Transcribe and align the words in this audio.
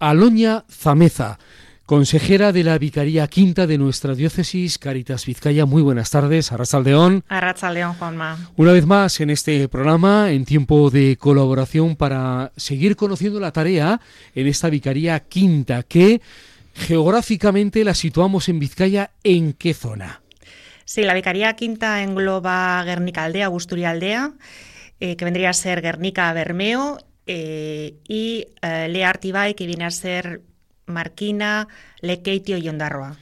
Aloña 0.00 0.64
Zameza, 0.70 1.38
consejera 1.84 2.52
de 2.52 2.64
la 2.64 2.78
Vicaría 2.78 3.28
Quinta 3.28 3.66
de 3.66 3.76
nuestra 3.76 4.14
diócesis, 4.14 4.78
Caritas 4.78 5.26
Vizcaya. 5.26 5.66
Muy 5.66 5.82
buenas 5.82 6.08
tardes, 6.08 6.52
Arrachaldeón. 6.52 7.22
Arrachaldeón, 7.28 7.92
Juanma. 7.92 8.38
Una 8.56 8.72
vez 8.72 8.86
más 8.86 9.20
en 9.20 9.28
este 9.28 9.68
programa, 9.68 10.30
en 10.30 10.46
tiempo 10.46 10.88
de 10.88 11.18
colaboración 11.18 11.96
para 11.96 12.50
seguir 12.56 12.96
conociendo 12.96 13.40
la 13.40 13.52
tarea 13.52 14.00
en 14.34 14.46
esta 14.46 14.70
Vicaría 14.70 15.20
Quinta, 15.20 15.82
que 15.82 16.22
geográficamente 16.72 17.84
la 17.84 17.92
situamos 17.92 18.48
en 18.48 18.58
Vizcaya, 18.58 19.10
¿en 19.22 19.52
qué 19.52 19.74
zona? 19.74 20.22
Sí, 20.86 21.02
la 21.02 21.12
Vicaría 21.12 21.52
Quinta 21.56 22.02
engloba 22.02 22.82
Guernica 22.84 23.24
Aldea, 23.24 23.48
Busturia 23.48 23.90
Aldea, 23.90 24.32
eh, 24.98 25.16
que 25.16 25.26
vendría 25.26 25.50
a 25.50 25.52
ser 25.52 25.82
Guernica 25.82 26.32
Bermeo, 26.32 26.98
eh, 27.32 27.94
y 28.08 28.48
eh, 28.60 28.88
Lea 28.88 29.08
Artibay, 29.08 29.54
que 29.54 29.64
viene 29.64 29.84
a 29.84 29.90
ser 29.92 30.42
Marquina, 30.86 31.68
Lequeitio 32.00 32.58
y 32.58 32.68
Ondarroa. 32.68 33.18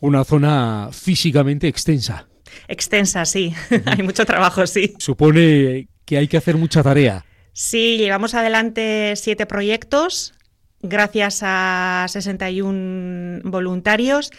Una 0.00 0.22
zona 0.24 0.90
físicamente 0.92 1.66
extensa. 1.66 2.28
Extensa, 2.68 3.24
sí. 3.24 3.54
hay 3.86 4.02
mucho 4.02 4.26
trabajo, 4.26 4.66
sí. 4.66 4.92
Supone 4.98 5.88
que 6.04 6.18
hay 6.18 6.28
que 6.28 6.36
hacer 6.36 6.58
mucha 6.58 6.82
tarea. 6.82 7.24
Sí, 7.54 7.96
llevamos 7.96 8.34
adelante 8.34 9.14
siete 9.16 9.46
proyectos 9.46 10.34
gracias 10.82 11.40
a 11.42 12.04
61 12.06 13.40
voluntarios 13.44 14.30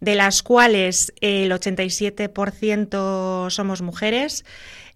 de 0.00 0.16
las 0.16 0.42
cuales 0.42 1.14
el 1.22 1.50
87% 1.50 3.48
somos 3.48 3.80
mujeres. 3.80 4.44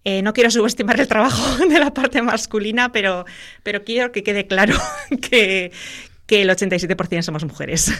Eh, 0.05 0.21
no 0.21 0.33
quiero 0.33 0.51
subestimar 0.51 0.99
el 0.99 1.07
trabajo 1.07 1.65
de 1.67 1.79
la 1.79 1.93
parte 1.93 2.21
masculina, 2.21 2.91
pero, 2.91 3.25
pero 3.63 3.83
quiero 3.83 4.11
que 4.11 4.23
quede 4.23 4.45
claro 4.45 4.75
que, 5.21 5.71
que 6.27 6.43
el 6.43 6.49
87% 6.49 7.23
somos 7.23 7.43
mujeres. 7.43 7.91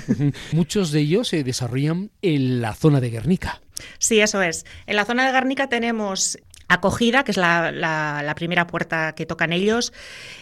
Muchos 0.51 0.91
de 0.91 1.01
ellos 1.01 1.27
se 1.27 1.43
desarrollan 1.43 2.11
en 2.21 2.61
la 2.61 2.75
zona 2.75 3.01
de 3.01 3.09
Guernica. 3.09 3.61
Sí, 3.97 4.19
eso 4.21 4.41
es. 4.41 4.65
En 4.85 4.95
la 4.95 5.05
zona 5.05 5.25
de 5.25 5.31
Guernica 5.31 5.67
tenemos 5.67 6.37
acogida, 6.67 7.23
que 7.23 7.31
es 7.31 7.37
la, 7.37 8.33
primera 8.35 8.67
puerta 8.67 9.13
que 9.15 9.25
tocan 9.25 9.53
ellos, 9.53 9.93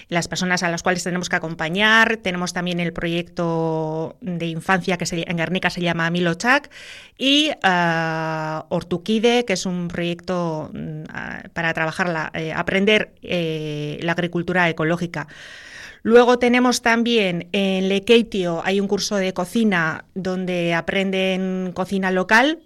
las 0.10 0.28
personas 0.28 0.64
a 0.64 0.70
las 0.70 0.84
cuales 0.84 1.04
tenemos 1.04 1.30
que 1.30 1.36
acompañar. 1.36 2.18
Tenemos 2.18 2.54
también 2.54 2.80
el 2.80 2.94
proyecto 2.94 4.18
de 4.22 4.48
infancia 4.48 4.98
que 4.98 5.06
en 5.12 5.38
Guernica 5.38 5.70
se 5.70 5.82
llama 5.82 6.10
Milochak 6.10 6.70
y 7.18 7.50
uh, 7.50 8.64
Ortuquide, 8.70 9.46
que 9.46 9.54
es 9.54 9.66
un 9.66 9.88
proyecto 9.88 10.72
mm, 10.74 11.04
para 11.54 11.74
trabajar, 11.74 12.32
eh, 12.34 12.54
aprender 12.54 13.14
eh, 13.22 14.00
la 14.02 14.14
agricultura 14.14 14.70
ecológica. 14.70 15.28
Luego 16.04 16.38
tenemos 16.38 16.82
también 16.82 17.48
en 17.54 17.88
Lekeitio, 17.88 18.62
hay 18.66 18.82
un 18.82 18.90
curso 18.90 19.16
de 19.16 19.34
cocina 19.34 20.04
donde 20.14 20.74
aprenden 20.74 21.72
cocina 21.74 22.12
local, 22.12 22.60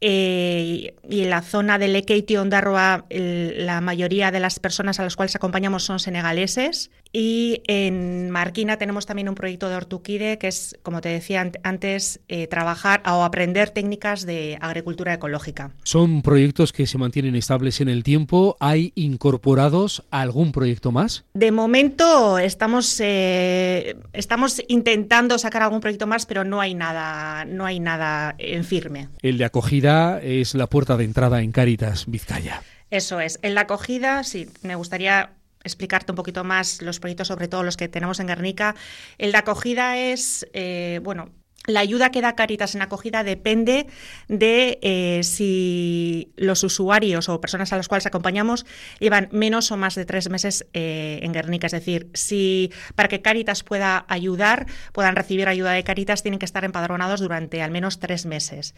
eh, 0.00 0.94
y 1.08 1.20
en 1.20 1.30
la 1.30 1.42
zona 1.42 1.78
de 1.78 1.88
Lekeiti 1.88 2.36
Ondarroa 2.36 3.04
la 3.10 3.80
mayoría 3.80 4.30
de 4.30 4.40
las 4.40 4.58
personas 4.58 4.98
a 5.00 5.02
las 5.02 5.16
cuales 5.16 5.36
acompañamos 5.36 5.84
son 5.84 5.98
senegaleses 5.98 6.90
y 7.12 7.62
en 7.66 8.30
Marquina 8.30 8.76
tenemos 8.76 9.04
también 9.04 9.28
un 9.28 9.34
proyecto 9.34 9.68
de 9.68 9.74
Ortuquide 9.74 10.38
que 10.38 10.48
es, 10.48 10.78
como 10.82 11.00
te 11.00 11.08
decía 11.08 11.50
antes, 11.64 12.20
eh, 12.28 12.46
trabajar 12.46 13.02
o 13.06 13.24
aprender 13.24 13.70
técnicas 13.70 14.24
de 14.26 14.58
agricultura 14.60 15.14
ecológica. 15.14 15.72
¿Son 15.82 16.22
proyectos 16.22 16.72
que 16.72 16.86
se 16.86 16.98
mantienen 16.98 17.34
estables 17.34 17.80
en 17.80 17.88
el 17.88 18.04
tiempo? 18.04 18.56
¿Hay 18.60 18.92
incorporados 18.94 20.04
algún 20.10 20.52
proyecto 20.52 20.92
más? 20.92 21.24
De 21.34 21.50
momento 21.50 22.38
estamos, 22.38 23.00
eh, 23.00 23.96
estamos 24.12 24.62
intentando 24.68 25.38
sacar 25.38 25.62
algún 25.62 25.80
proyecto 25.80 26.06
más, 26.06 26.26
pero 26.26 26.44
no 26.44 26.60
hay 26.60 26.74
nada, 26.74 27.44
no 27.44 27.66
hay 27.66 27.80
nada 27.80 28.36
en 28.38 28.64
firme. 28.64 29.08
El 29.22 29.38
de 29.38 29.44
acogida 29.44 29.89
es 30.22 30.54
la 30.54 30.66
puerta 30.66 30.96
de 30.96 31.04
entrada 31.04 31.42
en 31.42 31.52
Cáritas 31.52 32.04
Vizcaya. 32.06 32.62
Eso 32.90 33.20
es. 33.20 33.38
En 33.42 33.54
la 33.54 33.62
acogida, 33.62 34.24
sí, 34.24 34.48
me 34.62 34.74
gustaría 34.74 35.30
explicarte 35.62 36.12
un 36.12 36.16
poquito 36.16 36.44
más 36.44 36.82
los 36.82 37.00
proyectos, 37.00 37.28
sobre 37.28 37.48
todo 37.48 37.62
los 37.62 37.76
que 37.76 37.88
tenemos 37.88 38.20
en 38.20 38.26
Guernica. 38.26 38.74
El 39.18 39.32
de 39.32 39.38
acogida 39.38 39.98
es, 39.98 40.46
eh, 40.52 41.00
bueno, 41.02 41.30
la 41.66 41.80
ayuda 41.80 42.10
que 42.10 42.22
da 42.22 42.34
Caritas 42.34 42.74
en 42.74 42.82
acogida 42.82 43.22
depende 43.22 43.86
de 44.28 44.78
eh, 44.82 45.20
si 45.24 46.32
los 46.36 46.64
usuarios 46.64 47.28
o 47.28 47.40
personas 47.40 47.72
a 47.72 47.76
los 47.76 47.86
cuales 47.86 48.06
acompañamos 48.06 48.64
llevan 48.98 49.28
menos 49.30 49.70
o 49.70 49.76
más 49.76 49.94
de 49.94 50.06
tres 50.06 50.30
meses 50.30 50.66
eh, 50.72 51.20
en 51.22 51.32
Guernica. 51.32 51.66
Es 51.66 51.72
decir, 51.72 52.10
si 52.14 52.72
para 52.94 53.08
que 53.08 53.20
Caritas 53.20 53.62
pueda 53.62 54.06
ayudar, 54.08 54.66
puedan 54.92 55.16
recibir 55.16 55.48
ayuda 55.48 55.72
de 55.72 55.84
Caritas, 55.84 56.22
tienen 56.22 56.38
que 56.38 56.46
estar 56.46 56.64
empadronados 56.64 57.20
durante 57.20 57.60
al 57.60 57.70
menos 57.70 57.98
tres 57.98 58.24
meses. 58.24 58.74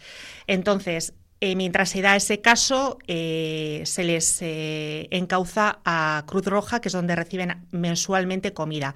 Entonces, 0.47 1.13
eh, 1.39 1.55
mientras 1.55 1.89
se 1.89 2.01
da 2.01 2.15
ese 2.15 2.41
caso, 2.41 2.99
se 3.07 4.03
les 4.03 4.39
encauza 4.41 5.79
a 5.83 6.23
Cruz 6.25 6.45
Roja, 6.45 6.79
que 6.79 6.87
es 6.89 6.93
donde 6.93 7.15
reciben 7.15 7.65
mensualmente 7.71 8.53
comida. 8.53 8.93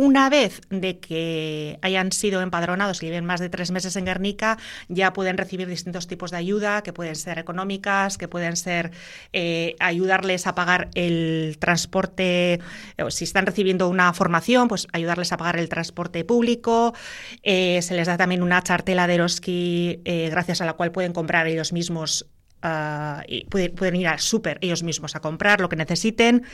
Una 0.00 0.30
vez 0.30 0.62
de 0.70 0.98
que 0.98 1.78
hayan 1.82 2.10
sido 2.10 2.40
empadronados 2.40 3.02
y 3.02 3.06
lleven 3.06 3.26
más 3.26 3.38
de 3.38 3.50
tres 3.50 3.70
meses 3.70 3.96
en 3.96 4.06
Guernica, 4.06 4.56
ya 4.88 5.12
pueden 5.12 5.36
recibir 5.36 5.68
distintos 5.68 6.06
tipos 6.06 6.30
de 6.30 6.38
ayuda, 6.38 6.82
que 6.82 6.94
pueden 6.94 7.16
ser 7.16 7.38
económicas, 7.38 8.16
que 8.16 8.26
pueden 8.26 8.56
ser 8.56 8.92
eh, 9.34 9.76
ayudarles 9.78 10.46
a 10.46 10.54
pagar 10.54 10.88
el 10.94 11.58
transporte, 11.58 12.60
o 12.98 13.10
si 13.10 13.24
están 13.24 13.44
recibiendo 13.44 13.90
una 13.90 14.14
formación, 14.14 14.68
pues 14.68 14.88
ayudarles 14.94 15.32
a 15.32 15.36
pagar 15.36 15.58
el 15.58 15.68
transporte 15.68 16.24
público. 16.24 16.94
Eh, 17.42 17.82
se 17.82 17.94
les 17.94 18.06
da 18.06 18.16
también 18.16 18.42
una 18.42 18.62
chartela 18.62 19.06
de 19.06 19.16
Eroski, 19.16 20.00
eh, 20.06 20.30
gracias 20.30 20.62
a 20.62 20.64
la 20.64 20.72
cual 20.72 20.92
pueden 20.92 21.12
comprar 21.12 21.46
ellos 21.46 21.74
mismos 21.74 22.26
ah, 22.62 23.22
y 23.28 23.44
pueden, 23.44 23.96
ir 23.96 24.08
al 24.08 24.18
súper 24.18 24.56
ellos 24.62 24.82
mismos 24.82 25.14
a 25.14 25.20
comprar 25.20 25.60
lo 25.60 25.68
que 25.68 25.76
necesiten 25.76 26.46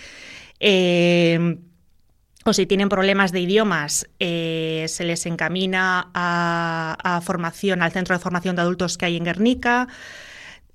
o 2.46 2.52
si 2.52 2.66
tienen 2.66 2.88
problemas 2.88 3.32
de 3.32 3.40
idiomas, 3.40 4.08
eh, 4.20 4.86
se 4.88 5.04
les 5.04 5.26
encamina 5.26 6.10
a, 6.14 7.20
formación, 7.24 7.82
al 7.82 7.92
centro 7.92 8.14
de 8.14 8.22
formación 8.22 8.56
de 8.56 8.62
adultos 8.62 8.96
que 8.96 9.06
hay 9.06 9.16
en 9.16 9.24
Guernica. 9.24 9.88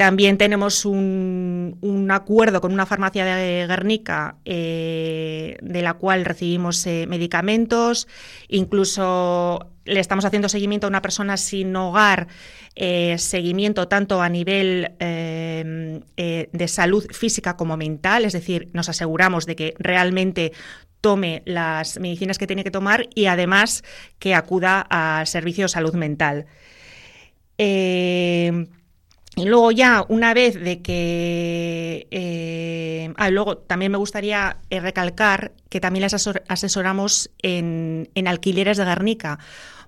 También 0.01 0.39
tenemos 0.39 0.83
un, 0.85 2.07
acuerdo 2.11 2.59
con 2.59 2.73
una 2.73 2.87
farmacia 2.87 3.23
de 3.23 3.67
Guernica 3.67 4.37
eh, 4.45 5.59
de 5.61 5.81
la 5.83 5.93
cual 5.93 6.25
recibimos 6.25 6.87
eh, 6.87 7.05
medicamentos. 7.07 8.07
Incluso 8.47 9.69
le 9.85 9.99
estamos 9.99 10.25
haciendo 10.25 10.49
seguimiento 10.49 10.87
a 10.87 10.89
una 10.89 11.03
persona 11.03 11.37
sin 11.37 11.75
hogar, 11.75 12.29
seguimiento 12.75 13.87
tanto 13.87 14.23
a 14.23 14.29
nivel 14.29 14.91
de 14.97 16.67
salud 16.67 17.05
física 17.11 17.55
como 17.55 17.77
mental, 17.77 18.25
es 18.25 18.33
decir, 18.33 18.69
nos 18.73 18.89
aseguramos 18.89 19.45
de 19.45 19.55
que 19.55 19.75
realmente 19.77 20.51
tome 20.99 21.43
las 21.45 21.99
medicinas 21.99 22.39
que 22.39 22.47
tiene 22.47 22.63
que 22.63 22.71
tomar 22.71 23.07
y 23.13 23.27
además 23.27 23.83
que 24.17 24.33
acuda 24.33 24.81
al 24.81 25.27
servicio 25.27 25.65
de 25.65 25.69
salud 25.69 25.93
mental. 25.93 26.47
Eh, 29.35 29.41
y 29.41 29.45
luego 29.45 29.71
ya, 29.71 30.05
una 30.09 30.33
vez 30.33 30.59
de 30.59 30.81
que... 30.81 32.07
Eh, 32.11 33.13
ah, 33.17 33.29
luego 33.29 33.57
también 33.57 33.91
me 33.91 33.97
gustaría 33.97 34.57
eh, 34.69 34.79
recalcar 34.79 35.53
que 35.69 35.79
también 35.79 36.03
les 36.03 36.13
asesoramos 36.47 37.31
en, 37.41 38.09
alquileres 38.25 38.77
de 38.77 38.85
Guernica, 38.85 39.39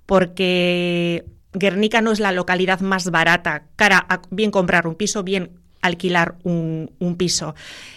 porque 0.06 1.26
Guernica 1.53 2.02
no 2.02 2.12
es 2.12 2.20
la 2.20 2.32
localidad 2.32 2.80
más 2.80 3.09
barata, 3.12 3.66
cara 3.76 4.06
a 4.09 4.22
bien 4.30 4.52
comprar 4.52 4.88
un 4.88 4.96
piso, 4.96 5.24
bien 5.24 5.52
alquilar 5.82 6.36
un, 6.44 6.90
piso. 7.18 7.56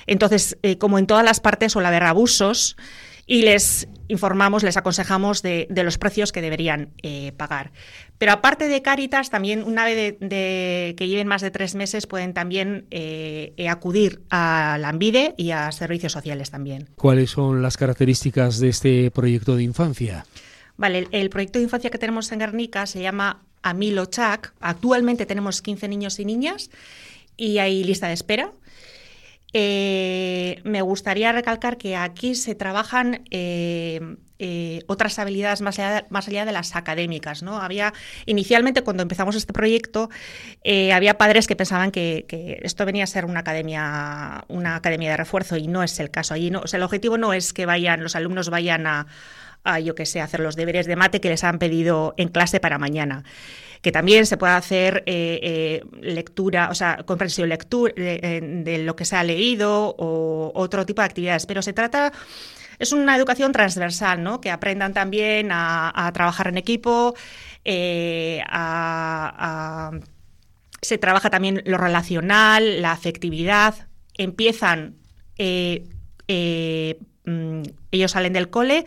Entonces, 0.09 0.59
como 0.81 0.99
en 0.99 1.07
todas 1.07 1.25
las 1.25 1.39
partes 1.39 1.73
suele 1.73 1.87
haber 1.87 2.03
abusos, 2.03 2.77
y 3.27 3.43
les 3.43 3.89
informamos, 4.09 4.63
les 4.63 4.77
aconsejamos 4.77 5.43
de, 5.43 5.67
los 5.71 5.99
precios 5.99 6.31
que 6.31 6.41
deberían 6.41 6.91
eh, 7.03 7.33
pagar. 7.37 7.73
Pero 8.19 8.33
aparte 8.33 8.69
de 8.69 8.81
Cáritas, 8.83 9.31
también 9.31 9.65
una 9.65 9.85
vez 9.85 10.17
de, 10.21 10.95
que 10.97 11.09
lleven 11.09 11.27
más 11.27 11.43
de 11.43 11.51
tres 11.51 11.75
meses 11.75 12.07
pueden 12.07 12.33
también 12.33 12.87
eh, 12.91 13.53
eh, 13.57 13.69
acudir 13.69 14.23
a 14.31 14.79
la 14.81 14.91
ANVIDE 14.91 15.35
y 15.37 15.51
a 15.51 15.73
servicios 15.73 16.13
sociales 16.13 16.51
también. 16.51 16.89
¿Cuáles 16.95 17.31
son 17.31 17.63
las 17.63 17.77
características 17.77 18.59
de 18.61 18.69
este 18.69 19.11
proyecto 19.11 19.57
de 19.57 19.65
infancia? 19.65 20.25
Vale, 20.77 21.09
el, 21.11 21.31
proyecto 21.31 21.59
de 21.59 21.65
infancia 21.65 21.91
que 21.91 21.99
tenemos 21.99 22.31
en 22.31 22.39
Guernica 22.39 22.87
se 22.87 23.03
llama 23.03 23.43
Amilo 23.63 24.07
Chac. 24.07 24.55
Actualmente 24.61 25.27
tenemos 25.27 25.63
15 25.63 25.89
niños 25.89 26.21
y 26.21 26.25
niñas 26.25 26.71
y 27.37 27.59
hay 27.59 27.83
lista 27.83 28.07
de 28.07 28.15
espera. 28.15 28.53
Eh, 29.53 30.61
me 30.65 30.83
gustaría 30.83 31.33
recalcar 31.33 31.79
que 31.79 31.97
aquí 31.97 32.35
se 32.35 32.55
trabajan 32.55 33.25
eh, 33.31 34.17
eh, 34.39 34.83
otras 34.87 35.19
habilidades 35.19 35.63
más 35.63 35.79
allá, 35.79 36.45
de, 36.45 36.53
las 36.53 36.77
académicas. 36.77 37.43
¿no? 37.43 37.57
Había, 37.59 37.95
inicialmente, 38.27 38.83
cuando 38.83 39.03
empezamos 39.03 39.35
este 39.37 39.53
proyecto, 39.53 40.11
había 40.93 41.17
padres 41.17 41.47
que 41.47 41.57
pensaban 41.57 41.91
que, 41.91 42.27
esto 42.63 42.85
venía 42.85 43.05
a 43.05 43.07
ser 43.07 43.25
una 43.25 43.41
academia, 43.41 44.45
una 44.49 44.77
academia 44.77 45.11
de 45.11 45.17
refuerzo 45.17 45.57
y 45.57 45.69
no 45.69 45.83
es 45.83 45.99
el 46.01 46.11
caso 46.11 46.35
allí. 46.35 46.51
No, 46.51 46.63
el 46.71 46.83
objetivo 46.83 47.17
no 47.17 47.33
es 47.33 47.53
que 47.53 47.67
vayan, 47.67 48.03
los 48.03 48.17
alumnos 48.17 48.51
vayan 48.51 48.87
a 48.87 49.07
a, 49.67 49.81
yo 49.81 49.95
que 49.95 50.07
sé, 50.07 50.21
hacer 50.21 50.41
los 50.41 50.57
deberes 50.57 50.87
de 50.87 50.97
mate 50.97 51.21
que 51.21 51.29
les 51.29 51.45
han 51.45 51.59
pedido 51.59 52.15
en 52.17 52.29
clase 52.29 52.61
para 52.61 52.79
mañana 52.79 53.25
que 53.87 53.93
también 53.93 54.27
se 54.27 54.37
puede 54.37 54.55
hacer 54.55 55.05
eh, 55.07 55.39
eh, 55.43 55.81
lectura, 56.01 56.71
o 56.71 56.75
sea, 56.75 57.05
comprensión 57.05 57.49
lectura 57.49 57.93
de, 57.95 58.83
lo 58.85 58.97
que 58.97 59.05
se 59.05 59.15
ha 59.15 59.23
leído 59.23 59.95
o 59.97 60.51
otro 60.57 60.85
tipo 60.85 61.03
de 61.03 61.07
actividades, 61.07 61.47
pero 61.47 61.63
se 61.63 61.73
trata 61.73 62.13
es 62.81 62.91
una 62.91 63.17
educación 63.17 63.53
transversal, 63.53 64.25
¿no? 64.25 64.41
Que 64.41 64.51
aprendan 64.51 64.93
también 64.93 65.51
a, 65.53 66.11
trabajar 66.13 66.49
en 66.49 66.59
equipo, 66.59 67.15
eh, 67.65 68.43
se 70.83 70.99
trabaja 70.99 71.31
también 71.31 71.63
lo 71.65 71.79
relacional, 71.79 72.83
la 72.83 72.91
afectividad. 72.91 73.87
Empiezan, 74.19 74.97
mm, 75.39 77.63
ellos 77.93 78.11
salen 78.11 78.33
del 78.33 78.51
cole 78.51 78.85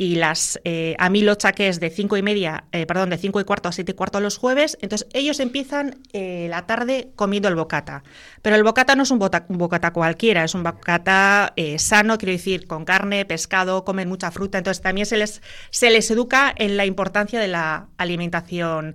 y 0.00 0.14
las 0.14 0.60
eh, 0.62 0.94
a 0.98 1.10
mí 1.10 1.22
los 1.22 1.38
chaques 1.38 1.80
de 1.80 1.90
cinco 1.90 2.16
y 2.16 2.22
media, 2.22 2.64
eh, 2.70 2.86
perdón, 2.86 3.10
de 3.10 3.18
cinco 3.18 3.40
y 3.40 3.44
cuarto 3.44 3.68
a 3.68 3.72
siete 3.72 3.92
y 3.92 3.94
cuarto 3.96 4.20
los 4.20 4.38
jueves, 4.38 4.78
entonces 4.80 5.08
ellos 5.12 5.40
empiezan 5.40 5.98
eh, 6.12 6.46
la 6.48 6.66
tarde 6.66 7.10
comiendo 7.16 7.48
el 7.48 7.56
bocata. 7.56 8.04
Pero 8.40 8.54
el 8.54 8.62
bocata 8.62 8.94
no 8.94 9.02
es 9.02 9.10
un, 9.10 9.18
bocata 9.18 9.92
cualquiera, 9.92 10.44
es 10.44 10.54
un 10.54 10.62
bocata 10.62 11.52
sano, 11.78 12.16
quiero 12.16 12.32
decir, 12.32 12.68
con 12.68 12.84
carne, 12.84 13.24
pescado, 13.24 13.84
comen 13.84 14.08
mucha 14.08 14.30
fruta, 14.30 14.58
entonces 14.58 14.80
también 14.80 15.06
se 15.06 15.16
les, 15.16 15.42
se 15.70 15.90
les 15.90 16.08
educa 16.12 16.54
en 16.56 16.76
la 16.76 16.86
importancia 16.86 17.40
de 17.40 17.48
la 17.48 17.88
alimentación 17.96 18.94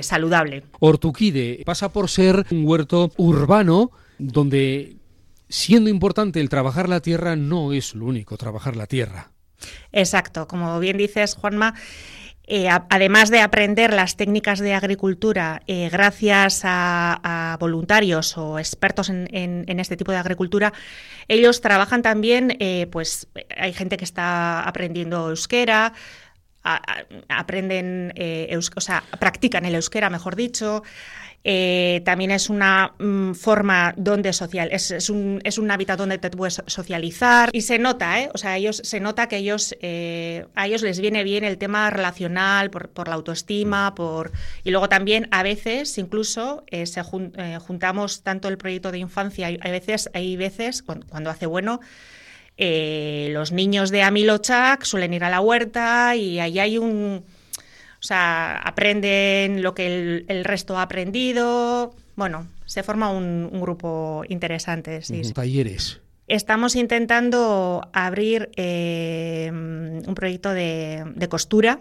saludable. 0.00 0.64
Ortuquide 0.80 1.62
pasa 1.64 1.92
por 1.92 2.08
ser 2.08 2.44
un 2.50 2.66
huerto 2.66 3.12
urbano 3.18 3.92
donde, 4.18 4.96
siendo 5.48 5.90
importante 5.90 6.40
el 6.40 6.48
trabajar 6.48 6.88
la 6.88 7.00
tierra, 7.00 7.36
no 7.36 7.72
es 7.72 7.94
lo 7.94 8.06
único 8.06 8.36
trabajar 8.36 8.74
la 8.74 8.86
tierra. 8.86 9.32
Exacto, 9.92 10.46
como 10.46 10.78
bien 10.80 10.96
dices, 10.96 11.34
Juanma. 11.34 11.74
Eh, 12.44 12.68
además 12.68 13.30
de 13.30 13.40
aprender 13.40 13.92
las 13.92 14.16
técnicas 14.16 14.58
de 14.58 14.74
agricultura 14.74 15.62
eh, 15.68 15.88
gracias 15.90 16.62
a, 16.64 17.56
voluntarios 17.60 18.36
o 18.36 18.58
expertos 18.58 19.08
en, 19.10 19.64
este 19.80 19.96
tipo 19.96 20.10
de 20.10 20.18
agricultura, 20.18 20.72
ellos 21.28 21.60
trabajan 21.60 22.02
también, 22.02 22.56
eh, 22.58 22.88
pues 22.90 23.28
hay 23.56 23.72
gente 23.72 23.96
que 23.96 24.04
está 24.04 24.64
aprendiendo 24.64 25.30
euskera, 25.30 25.92
aprenden, 26.62 28.12
o 28.76 28.80
sea, 28.80 29.02
practican 29.18 29.64
el 29.64 29.74
euskera, 29.74 30.10
mejor 30.10 30.36
dicho, 30.36 30.82
eh, 31.44 32.02
también 32.04 32.30
es 32.30 32.48
una 32.50 32.94
mm, 32.98 33.32
forma 33.32 33.94
donde 33.96 34.32
social, 34.32 34.68
es, 34.70 35.10
un, 35.10 35.40
es, 35.42 35.58
un, 35.58 35.70
hábitat 35.72 35.98
donde 35.98 36.18
te 36.18 36.30
puedes 36.30 36.62
socializar 36.66 37.50
y 37.52 37.62
se 37.62 37.80
nota, 37.80 38.20
¿eh? 38.20 38.30
o 38.32 38.38
sea, 38.38 38.56
ellos, 38.56 38.80
se 38.84 39.00
nota 39.00 39.26
que 39.26 39.38
ellos, 39.38 39.74
eh, 39.80 40.46
a 40.54 40.66
ellos 40.66 40.82
les 40.82 41.00
viene 41.00 41.24
bien 41.24 41.42
el 41.42 41.58
tema 41.58 41.90
relacional 41.90 42.70
por, 42.70 42.90
por, 42.90 43.08
la 43.08 43.14
autoestima, 43.14 43.92
por 43.96 44.30
y 44.62 44.70
luego 44.70 44.88
también 44.88 45.26
a 45.32 45.42
veces 45.42 45.98
incluso 45.98 46.62
eh, 46.68 46.86
se 46.86 47.02
juntamos 47.02 48.22
tanto 48.22 48.46
el 48.46 48.56
proyecto 48.56 48.92
de 48.92 48.98
infancia, 48.98 49.48
hay, 49.48 49.58
veces, 49.72 50.10
hay 50.14 50.36
veces 50.36 50.84
cuando, 50.84 51.28
hace 51.28 51.46
bueno, 51.46 51.80
los 52.58 53.52
niños 53.52 53.90
de 53.90 54.02
Amilochak 54.02 54.84
suelen 54.84 55.14
ir 55.14 55.24
a 55.24 55.30
la 55.30 55.40
huerta 55.40 56.14
y 56.16 56.38
ahí 56.38 56.58
hay 56.58 56.78
un 56.78 57.24
o 58.02 58.04
sea, 58.04 58.56
aprenden 58.56 59.62
lo 59.62 59.76
que 59.76 60.24
el, 60.26 60.44
resto 60.44 60.76
ha 60.76 60.82
aprendido. 60.82 61.94
Bueno, 62.16 62.48
se 62.66 62.82
forma 62.82 63.08
un, 63.10 63.48
grupo 63.60 64.24
interesante. 64.28 65.02
Sí, 65.02 65.22
Talleres. 65.32 66.00
Estamos 66.26 66.74
intentando 66.74 67.88
abrir 67.92 68.50
eh, 68.56 69.50
un 69.52 70.14
proyecto 70.16 70.52
de, 70.52 71.28
costura. 71.30 71.78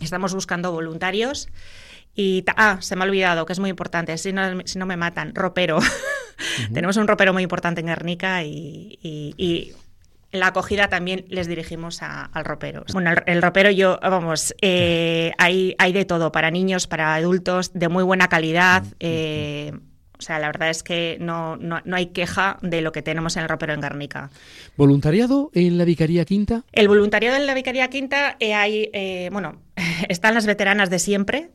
Estamos 0.00 0.32
buscando 0.32 0.70
voluntarios. 0.70 1.48
Y, 2.14 2.44
ah, 2.56 2.78
se 2.80 2.94
me 2.94 3.02
ha 3.02 3.08
olvidado, 3.08 3.44
que 3.44 3.52
es 3.52 3.58
muy 3.58 3.70
importante, 3.70 4.16
si 4.18 4.32
no, 4.32 4.60
si 4.64 4.78
no 4.78 4.86
me 4.86 4.96
matan, 4.96 5.34
ropero. 5.34 5.80
Tenemos 6.72 6.96
un 6.98 7.08
ropero 7.08 7.32
muy 7.32 7.42
importante 7.42 7.80
en 7.80 7.88
Guernica 7.88 8.44
y 8.44 9.74
la 10.32 10.48
acogida 10.48 10.88
también 10.88 11.26
les 11.28 11.46
dirigimos 11.46 12.00
al 12.02 12.44
ropero. 12.44 12.84
Bueno, 12.92 13.12
el, 13.26 13.42
ropero 13.42 13.70
yo, 13.70 13.98
vamos, 14.02 14.54
eh, 14.62 15.32
hay, 15.38 15.74
hay 15.78 15.92
de 15.92 16.04
todo, 16.04 16.32
para 16.32 16.50
niños, 16.50 16.86
para 16.86 17.14
adultos, 17.14 17.72
de 17.74 17.88
muy 17.88 18.02
buena 18.02 18.28
calidad. 18.28 18.82
Eh, 18.98 19.72
o 20.18 20.22
sea, 20.22 20.38
la 20.38 20.46
verdad 20.46 20.70
es 20.70 20.82
que 20.82 21.18
no, 21.20 21.56
no, 21.56 21.80
hay 21.92 22.06
queja 22.06 22.58
de 22.62 22.80
lo 22.80 22.92
que 22.92 23.02
tenemos 23.02 23.36
en 23.36 23.42
el 23.42 23.48
ropero 23.48 23.74
en 23.74 23.80
Guernica. 23.80 24.30
¿Voluntariado 24.76 25.50
en 25.52 25.76
la 25.76 25.84
Vicaría 25.84 26.24
Quinta? 26.24 26.64
El 26.72 26.88
voluntariado 26.88 27.36
en 27.36 27.46
la 27.46 27.54
Vicaría 27.54 27.88
Quinta, 27.88 28.36
eh, 28.40 28.54
hay, 28.54 29.28
bueno, 29.30 29.60
están 30.08 30.34
las 30.34 30.46
veteranas 30.46 30.88
de 30.90 30.98
siempre, 30.98 31.50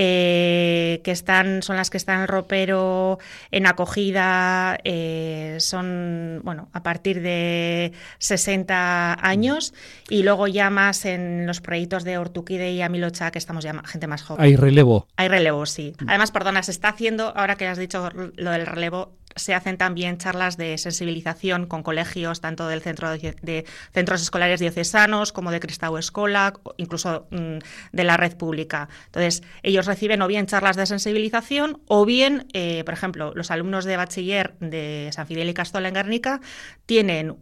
eh, 0.00 1.00
que 1.02 1.10
están, 1.10 1.60
son 1.64 1.74
las 1.74 1.90
que 1.90 1.96
están 1.96 2.20
en 2.20 2.28
ropero, 2.28 3.18
en 3.50 3.66
acogida, 3.66 4.78
eh, 4.84 5.56
son, 5.58 6.40
bueno, 6.44 6.68
a 6.72 6.84
partir 6.84 7.20
de 7.20 7.90
60 8.18 9.18
años 9.20 9.74
y 10.08 10.22
luego 10.22 10.46
ya 10.46 10.70
más 10.70 11.04
en 11.04 11.48
los 11.48 11.60
proyectos 11.60 12.04
de 12.04 12.16
Ortuquide 12.16 12.70
y 12.70 12.80
Amilocha, 12.80 13.32
que 13.32 13.38
estamos 13.38 13.64
ya 13.64 13.74
gente 13.86 14.06
más 14.06 14.22
joven. 14.22 14.44
Hay 14.44 14.54
relevo. 14.54 15.08
Hay 15.16 15.26
relevo, 15.26 15.66
sí. 15.66 15.94
Además, 16.06 16.30
perdona, 16.30 16.62
se 16.62 16.70
está 16.70 16.90
haciendo, 16.90 17.36
ahora 17.36 17.56
que 17.56 17.66
has 17.66 17.76
dicho 17.76 18.08
lo 18.14 18.52
del 18.52 18.66
relevo, 18.66 19.16
se 19.36 19.54
hacen 19.54 19.76
también 19.76 20.18
charlas 20.18 20.56
de 20.56 20.78
sensibilización 20.78 21.66
con 21.66 21.82
colegios, 21.82 22.40
tanto 22.40 22.66
del 22.68 22.82
centro 22.82 23.10
de, 23.10 23.64
centros 23.92 24.22
escolares 24.22 24.60
diocesanos 24.60 25.32
como 25.32 25.50
de 25.50 25.60
Cristau 25.60 25.96
Escola, 25.96 26.54
incluso 26.76 27.26
mm, 27.30 27.58
de 27.92 28.04
la 28.04 28.16
red 28.16 28.36
pública. 28.36 28.88
Entonces, 29.06 29.42
ellos 29.62 29.86
reciben 29.86 30.22
o 30.22 30.26
bien 30.26 30.46
charlas 30.46 30.76
de 30.76 30.86
sensibilización 30.86 31.80
o 31.86 32.04
bien, 32.04 32.46
eh, 32.52 32.82
por 32.84 32.94
ejemplo, 32.94 33.32
los 33.34 33.50
alumnos 33.50 33.84
de 33.84 33.96
bachiller 33.96 34.54
de 34.60 35.10
San 35.12 35.26
Fidel 35.26 35.48
y 35.48 35.54
Castola 35.54 35.88
en 35.88 35.94
Guernica 35.94 36.40
tienen 36.86 37.36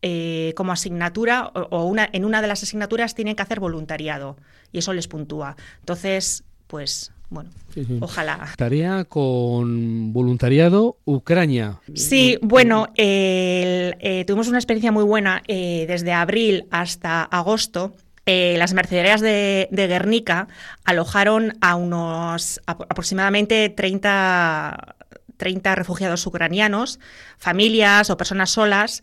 eh, 0.00 0.52
como 0.56 0.72
asignatura 0.72 1.48
o, 1.48 1.84
una, 1.84 2.08
en 2.12 2.24
una 2.24 2.40
de 2.40 2.46
las 2.46 2.62
asignaturas 2.62 3.16
tienen 3.16 3.34
que 3.34 3.42
hacer 3.42 3.58
voluntariado 3.58 4.36
y 4.70 4.78
eso 4.78 4.92
les 4.92 5.08
puntúa. 5.08 5.56
Entonces, 5.80 6.44
pues 6.68 7.12
bueno, 7.30 7.50
ojalá. 8.00 8.48
Tarea 8.56 9.04
con 9.04 10.12
voluntariado 10.12 10.96
Ucrania. 11.04 11.80
Sí, 11.94 12.38
bueno, 12.40 12.88
eh, 12.96 14.24
tuvimos 14.26 14.48
una 14.48 14.58
experiencia 14.58 14.92
muy 14.92 15.04
buena 15.04 15.42
eh, 15.46 15.84
desde 15.86 16.12
abril 16.12 16.66
hasta 16.70 17.22
agosto. 17.22 17.94
Eh, 18.24 18.56
las 18.58 18.74
mercederías 18.74 19.20
de, 19.20 19.68
Guernica 19.70 20.48
alojaron 20.84 21.54
a 21.60 21.76
unos 21.76 22.60
aproximadamente 22.66 23.70
30, 23.70 24.96
30 25.36 25.74
refugiados 25.74 26.26
ucranianos, 26.26 27.00
familias 27.38 28.10
o 28.10 28.16
personas 28.16 28.50
solas. 28.50 29.02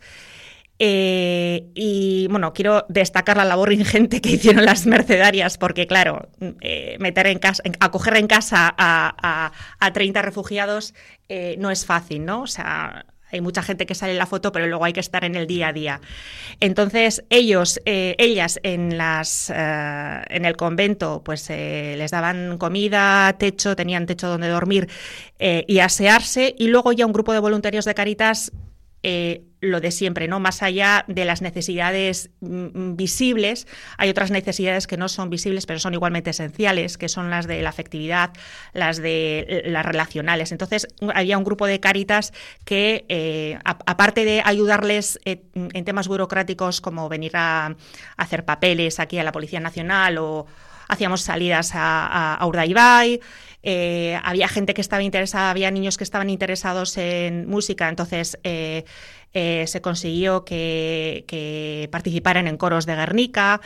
Eh, 0.78 1.70
y 1.74 2.26
bueno, 2.28 2.52
quiero 2.52 2.84
destacar 2.88 3.36
la 3.36 3.44
labor 3.44 3.72
ingente 3.72 4.20
que 4.20 4.30
hicieron 4.32 4.64
las 4.64 4.86
mercedarias, 4.86 5.58
porque 5.58 5.86
claro, 5.86 6.28
eh, 6.60 6.96
meter 7.00 7.26
en 7.28 7.38
casa, 7.38 7.62
acoger 7.80 8.16
en 8.16 8.26
casa 8.26 8.74
a, 8.76 9.52
a, 9.80 9.92
30 9.92 10.20
refugiados 10.22 10.94
eh, 11.28 11.56
no 11.58 11.70
es 11.70 11.86
fácil, 11.86 12.24
¿no? 12.24 12.42
O 12.42 12.46
sea, 12.46 13.06
hay 13.32 13.40
mucha 13.40 13.62
gente 13.62 13.86
que 13.86 13.94
sale 13.94 14.12
en 14.12 14.18
la 14.18 14.26
foto, 14.26 14.52
pero 14.52 14.66
luego 14.66 14.84
hay 14.84 14.92
que 14.92 15.00
estar 15.00 15.24
en 15.24 15.34
el 15.34 15.46
día 15.46 15.68
a 15.68 15.72
día. 15.72 16.00
Entonces, 16.60 17.24
ellos, 17.28 17.80
ellas 17.84 18.60
en 18.62 18.96
las 18.96 19.50
en 19.50 20.44
el 20.44 20.56
convento, 20.56 21.22
pues 21.24 21.50
les 21.50 22.10
daban 22.12 22.56
comida, 22.56 23.34
techo, 23.36 23.74
tenían 23.74 24.06
techo 24.06 24.28
donde 24.28 24.48
dormir 24.48 24.88
y 25.40 25.78
asearse, 25.80 26.54
y 26.56 26.68
luego 26.68 26.92
ya 26.92 27.04
un 27.04 27.12
grupo 27.12 27.32
de 27.32 27.40
voluntarios 27.40 27.84
de 27.84 27.94
Caritas 27.94 28.52
eh, 29.08 29.44
lo 29.60 29.80
de 29.80 29.92
siempre, 29.92 30.26
¿no? 30.26 30.40
Más 30.40 30.64
allá 30.64 31.04
de 31.06 31.24
las 31.24 31.40
necesidades 31.40 32.30
mm, 32.40 32.96
visibles, 32.96 33.68
hay 33.98 34.10
otras 34.10 34.32
necesidades 34.32 34.88
que 34.88 34.96
no 34.96 35.08
son 35.08 35.30
visibles, 35.30 35.64
pero 35.64 35.78
son 35.78 35.94
igualmente 35.94 36.30
esenciales, 36.30 36.98
que 36.98 37.08
son 37.08 37.30
las 37.30 37.46
de 37.46 37.62
la 37.62 37.68
afectividad, 37.68 38.32
las 38.72 38.96
de 38.96 39.46
eh, 39.48 39.62
las 39.66 39.86
relacionales. 39.86 40.50
Entonces, 40.50 40.88
había 41.14 41.38
un 41.38 41.44
grupo 41.44 41.66
de 41.66 41.78
caritas 41.78 42.32
que, 42.64 43.04
eh, 43.08 43.60
aparte 43.64 44.24
de 44.24 44.42
ayudarles 44.44 45.20
en 45.24 45.84
temas 45.84 46.08
burocráticos 46.08 46.80
como 46.80 47.08
venir 47.08 47.36
a, 47.36 47.76
hacer 48.16 48.44
papeles 48.44 48.98
aquí 48.98 49.18
a 49.18 49.24
la 49.24 49.30
Policía 49.30 49.60
Nacional 49.60 50.18
o 50.18 50.46
hacíamos 50.88 51.22
salidas 51.22 51.72
a, 51.74 52.38
Urdaibai, 52.46 53.20
eh, 53.62 54.18
había 54.22 54.48
gente 54.48 54.74
que 54.74 54.80
estaba 54.80 55.02
interesada, 55.02 55.50
había 55.50 55.70
niños 55.70 55.96
que 55.96 56.04
estaban 56.04 56.30
interesados 56.30 56.96
en 56.98 57.48
música, 57.48 57.88
entonces 57.88 58.38
eh, 58.44 58.84
eh, 59.32 59.64
se 59.66 59.80
consiguió 59.80 60.44
que, 60.44 61.88
participaran 61.90 62.46
en 62.46 62.56
coros 62.56 62.86
de 62.86 62.94
Guernica. 62.94 63.60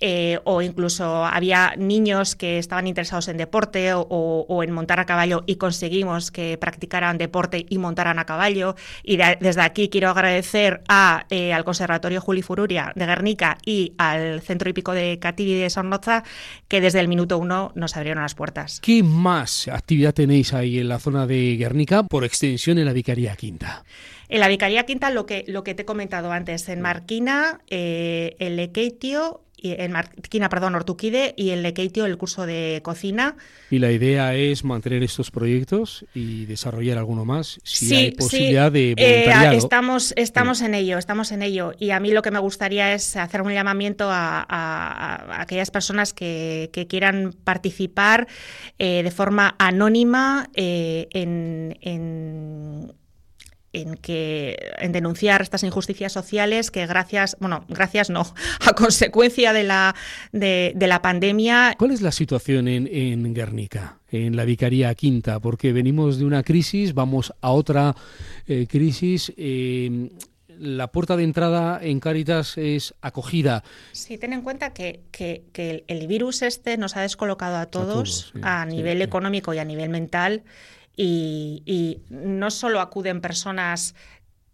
Eh, 0.00 0.38
o 0.44 0.62
incluso 0.62 1.26
había 1.26 1.74
niños 1.76 2.36
que 2.36 2.58
estaban 2.58 2.86
interesados 2.86 3.28
en 3.28 3.36
deporte 3.36 3.92
o, 3.94 4.62
en 4.62 4.72
montar 4.72 5.00
a 5.00 5.06
caballo 5.06 5.42
y 5.46 5.56
conseguimos 5.56 6.30
que 6.30 6.56
practicaran 6.58 7.18
deporte 7.18 7.66
y 7.68 7.78
montaran 7.78 8.18
a 8.18 8.24
caballo. 8.24 8.76
Y 9.02 9.16
desde 9.16 9.60
aquí 9.62 9.88
quiero 9.88 10.10
agradecer 10.10 10.82
a, 10.88 11.26
eh, 11.30 11.52
al 11.52 11.64
Conservatorio 11.64 12.20
Juli 12.20 12.42
Fururia 12.42 12.92
de 12.94 13.06
Guernica 13.06 13.58
y 13.64 13.94
al 13.98 14.40
Centro 14.40 14.70
Hípico 14.70 14.92
de 14.92 15.18
Cativi 15.18 15.54
de 15.54 15.70
Sornoza 15.70 16.22
que 16.68 16.80
desde 16.80 17.00
el 17.00 17.08
minuto 17.08 17.38
uno 17.38 17.72
nos 17.74 17.96
abrieron 17.96 18.22
las 18.22 18.34
puertas. 18.34 18.80
¿Qué 18.80 19.02
más 19.02 19.68
actividad 19.68 20.14
tenéis 20.14 20.52
ahí 20.54 20.78
en 20.78 20.88
la 20.88 20.98
zona 20.98 21.26
de 21.26 21.56
Guernica, 21.56 22.02
por 22.02 22.24
extensión 22.24 22.78
en 22.78 22.86
la 22.86 22.92
Vicaría 22.92 23.34
Quinta? 23.36 23.84
En 24.28 24.40
la 24.40 24.48
Vicaría 24.48 24.84
Quinta, 24.84 25.10
lo 25.10 25.24
que, 25.26 25.44
lo 25.48 25.64
que 25.64 25.74
te 25.74 25.82
he 25.82 25.84
comentado 25.86 26.32
antes, 26.32 26.68
en 26.68 26.82
Marquina, 26.82 27.60
eh, 27.68 28.36
el 28.38 28.56
Lequeitio, 28.56 29.42
en 29.62 29.92
Marquina, 29.92 30.48
perdón, 30.48 30.74
Ortuquide 30.74 31.34
y 31.36 31.50
en 31.50 31.62
Lequeitio 31.62 32.06
el 32.06 32.16
curso 32.16 32.46
de 32.46 32.80
cocina. 32.82 33.36
Y 33.70 33.78
la 33.78 33.90
idea 33.92 34.34
es 34.34 34.64
mantener 34.64 35.02
estos 35.02 35.30
proyectos 35.30 36.04
y 36.14 36.46
desarrollar 36.46 36.98
alguno 36.98 37.24
más, 37.24 37.60
si 37.64 37.94
hay 37.94 38.10
posibilidad 38.12 38.72
de 38.72 38.92
eh, 38.92 38.94
voluntariado. 38.96 39.56
estamos 39.56 40.14
estamos 40.16 40.60
en 40.62 40.74
ello, 40.74 40.98
estamos 40.98 41.32
en 41.32 41.42
ello. 41.42 41.72
Y 41.78 41.90
a 41.90 42.00
mí 42.00 42.12
lo 42.12 42.22
que 42.22 42.30
me 42.30 42.38
gustaría 42.38 42.94
es 42.94 43.16
hacer 43.16 43.42
un 43.42 43.52
llamamiento 43.52 44.08
a, 44.10 45.40
aquellas 45.40 45.70
personas 45.70 46.12
que, 46.12 46.70
quieran 46.88 47.34
participar 47.44 48.28
eh, 48.78 49.02
de 49.02 49.10
forma 49.10 49.54
anónima 49.58 50.48
eh, 50.54 51.08
en 51.12 51.76
en 51.80 52.92
en 53.82 54.92
denunciar 54.92 55.42
estas 55.42 55.62
injusticias 55.62 56.12
sociales 56.12 56.70
que 56.70 56.86
gracias, 56.86 57.36
bueno, 57.40 57.64
gracias 57.68 58.10
no, 58.10 58.22
a 58.66 58.72
consecuencia 58.72 59.52
de 59.52 59.64
la 59.64 59.94
de, 60.32 60.74
la 60.78 61.02
pandemia. 61.02 61.74
¿Cuál 61.78 61.90
es 61.90 62.00
la 62.00 62.12
situación 62.12 62.68
en, 62.68 62.86
en, 62.86 63.34
Guernica, 63.34 63.98
en 64.10 64.36
la 64.36 64.44
Vicaría 64.44 64.94
Quinta? 64.94 65.40
Porque 65.40 65.72
venimos 65.72 66.18
de 66.18 66.24
una 66.24 66.42
crisis, 66.42 66.94
vamos 66.94 67.32
a 67.40 67.50
otra 67.50 67.94
eh, 68.46 68.66
crisis. 68.68 69.32
Eh, 69.36 70.10
la 70.58 70.88
puerta 70.88 71.16
de 71.16 71.24
entrada 71.24 71.78
en 71.82 72.00
Cáritas 72.00 72.58
es 72.58 72.94
acogida. 73.00 73.62
Sí, 73.92 74.18
ten 74.18 74.32
en 74.32 74.42
cuenta 74.42 74.72
que, 74.72 75.00
que, 75.10 75.84
el, 75.86 76.06
virus 76.06 76.42
este 76.42 76.76
nos 76.76 76.96
ha 76.96 77.02
descolocado 77.02 77.56
a 77.56 77.66
todos 77.66 78.32
a, 78.42 78.64
nivel 78.66 79.02
económico 79.02 79.54
y 79.54 79.58
a 79.58 79.64
nivel 79.64 79.90
mental 79.90 80.42
y, 80.96 82.00
no 82.10 82.50
solo 82.50 82.80
acuden 82.80 83.20
personas 83.20 83.94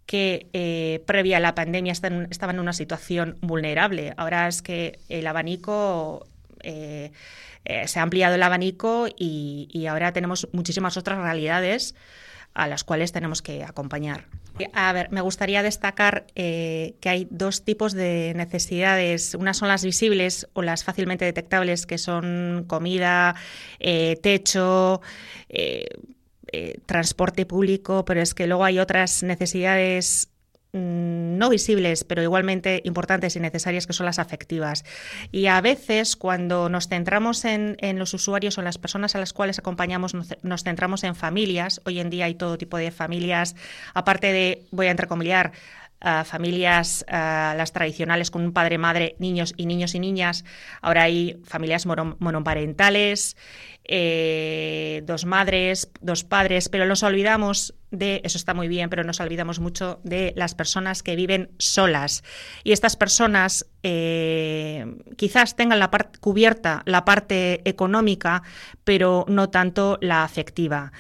que 0.07 0.49
eh, 0.53 1.03
previa 1.07 1.39
a 1.39 1.41
la 1.41 1.55
pandemia 1.55 1.93
estaban 1.93 2.57
en 2.57 2.61
una 2.61 2.75
situación 2.75 3.39
vulnerable. 3.41 4.13
Ahora 4.19 4.49
es 4.49 4.61
que 4.61 4.99
el 5.09 5.27
abanico 5.27 6.27
eh, 6.61 7.13
eh, 7.65 7.89
se 7.89 7.99
ha 7.99 8.03
ampliado 8.03 8.35
el 8.35 8.43
abanico 8.43 9.07
y, 9.17 9.87
ahora 9.89 10.13
tenemos 10.13 10.49
muchísimas 10.53 10.97
otras 10.97 11.19
realidades 11.19 11.95
a 12.53 12.69
las 12.69 12.85
cuales 12.85 13.13
tenemos 13.13 13.41
que 13.41 13.65
acompañar. 13.65 14.27
A 14.73 14.93
ver, 14.93 15.11
me 15.11 15.21
gustaría 15.21 15.63
destacar 15.63 16.27
que 16.35 16.93
hay 17.05 17.27
dos 17.31 17.65
tipos 17.65 17.93
de 17.93 18.33
necesidades. 18.37 19.35
Unas 19.35 19.57
son 19.57 19.69
las 19.69 19.85
visibles 19.85 20.49
o 20.53 20.63
las 20.63 20.85
fácilmente 20.85 21.25
detectables, 21.25 21.87
que 21.87 21.99
son 21.99 22.65
comida, 22.69 23.35
techo, 24.23 25.01
eh, 26.57 26.79
transporte 26.87 27.47
público, 27.47 28.05
pero 28.05 28.21
es 28.21 28.33
que 28.33 28.47
luego 28.47 28.65
hay 28.65 28.79
otras 28.79 29.25
necesidades 29.25 30.29
no 30.75 31.49
visibles, 31.49 32.05
pero 32.05 32.23
igualmente 32.23 32.83
importantes 32.85 33.37
y 33.37 33.41
necesarias, 33.41 33.87
que 33.87 33.93
son 33.93 34.07
las 34.07 34.19
afectivas. 34.19 34.85
Y 35.31 35.47
a 35.47 35.61
veces, 35.61 36.17
cuando 36.17 36.69
nos 36.69 36.89
centramos 36.89 37.45
en, 37.45 37.77
los 37.99 38.13
usuarios 38.13 38.59
o 38.59 38.61
en 38.61 38.65
las 38.65 38.79
personas 38.79 39.15
a 39.15 39.21
las 39.21 39.33
cuales 39.33 39.59
acompañamos, 39.59 40.15
nos, 40.15 40.65
centramos 40.65 41.05
en 41.05 41.15
familias. 41.15 41.81
Hoy 41.85 42.01
en 42.01 42.11
día 42.11 42.25
hay 42.27 42.35
todo 42.35 42.59
tipo 42.59 42.77
de 42.77 42.91
familias, 42.91 43.55
aparte 43.95 44.33
de, 44.33 44.65
voy 44.71 44.87
a 44.87 44.91
entrecomillar, 44.91 45.53
familias, 46.25 47.05
las 47.09 47.73
tradicionales 47.73 48.31
con 48.31 48.43
un 48.43 48.53
padre, 48.53 48.77
madre, 48.77 49.17
niños 49.19 49.55
y 49.57 49.67
niños 49.67 49.95
y 49.95 50.01
niñas. 50.01 50.45
Ahora 50.83 51.05
hay 51.05 51.41
familias 51.45 51.87
monoparentales, 51.87 53.37
eh, 53.87 55.03
dos 55.05 55.27
madres, 55.27 55.91
dos 56.01 56.25
padres, 56.25 56.71
pero 56.71 56.87
nos 56.87 57.03
olvidamos 57.03 57.75
de, 57.91 58.23
eso 58.25 58.39
está 58.39 58.55
muy 58.55 58.67
bien, 58.67 58.89
pero 58.89 59.05
nos 59.05 59.21
olvidamos 59.21 59.61
mucho 59.61 60.01
de 60.05 60.33
las 60.37 60.55
personas 60.55 61.03
que 61.03 61.17
viven 61.17 61.51
solas. 61.59 62.25
Y 62.65 62.73
estas 62.73 62.97
personas 62.97 63.67
eh, 63.83 64.87
quizás 65.17 65.55
tengan 65.55 65.79
la 65.79 65.91
cubierta 66.21 66.83
la 66.87 67.05
parte 67.05 67.61
económica, 67.69 68.43
pero 68.85 69.27
no 69.29 69.51
tanto 69.51 69.99
la 70.01 70.25
afectiva 70.25 70.93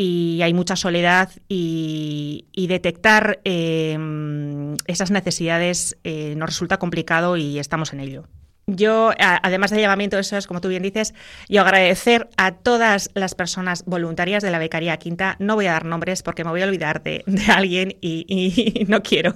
y 0.00 0.42
hay 0.42 0.54
mucha 0.54 0.76
soledad 0.76 1.30
y, 1.48 2.44
detectar 2.68 3.40
em, 3.42 4.76
esas 4.86 5.10
necesidades 5.10 5.98
eh, 6.04 6.34
nos 6.36 6.50
resulta 6.50 6.76
complicado 6.76 7.36
y 7.36 7.58
estamos 7.58 7.92
en 7.92 7.98
ello. 7.98 8.28
Yo, 8.68 9.10
además 9.18 9.72
del 9.72 9.80
llamamiento, 9.80 10.16
eso 10.18 10.36
es, 10.36 10.46
como 10.46 10.60
tú 10.60 10.68
bien 10.68 10.84
dices, 10.84 11.14
yo 11.48 11.62
agradecer 11.62 12.28
a 12.36 12.52
todas 12.52 13.10
las 13.14 13.34
personas 13.34 13.84
voluntarias 13.86 14.42
de 14.44 14.50
la 14.52 14.60
Becaría 14.60 14.96
Quinta. 14.98 15.34
No 15.40 15.56
voy 15.56 15.66
a 15.66 15.72
dar 15.72 15.84
nombres 15.84 16.22
porque 16.22 16.44
me 16.44 16.50
voy 16.50 16.62
a 16.62 16.66
olvidar 16.66 17.02
de, 17.02 17.24
alguien 17.48 17.96
y, 18.00 18.84
no 18.88 19.02
quiero. 19.02 19.34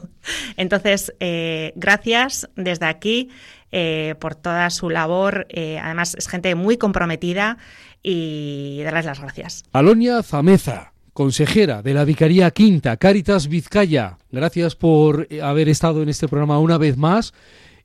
Entonces, 0.56 1.12
eh, 1.18 1.72
gracias 1.74 2.48
desde 2.54 2.86
aquí 2.86 3.30
eh, 3.72 4.14
por 4.20 4.34
toda 4.34 4.70
su 4.70 4.90
labor. 4.90 5.46
además, 5.82 6.14
es 6.14 6.28
gente 6.28 6.54
muy 6.54 6.76
comprometida 6.76 7.58
y 8.02 8.80
darles 8.84 9.06
las 9.06 9.20
gracias. 9.20 9.64
Alonia 9.72 10.22
Zameza, 10.22 10.92
consejera 11.12 11.82
de 11.82 11.94
la 11.94 12.04
Vicaría 12.04 12.50
Quinta, 12.50 12.96
Caritas 12.96 13.48
Vizcaya, 13.48 14.18
gracias 14.30 14.76
por 14.76 15.26
haber 15.42 15.68
estado 15.68 16.02
en 16.02 16.08
este 16.08 16.28
programa 16.28 16.58
una 16.58 16.78
vez 16.78 16.96
más 16.96 17.32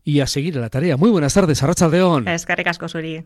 y 0.08 0.22
a 0.22 0.28
seguir 0.28 0.56
la 0.56 0.70
tarea. 0.70 0.96
Muy 0.96 1.10
buenas 1.10 1.34
tardes, 1.34 1.62
Arracha 1.62 1.90
León. 1.90 2.30
Es 2.30 2.46
que 2.46 2.54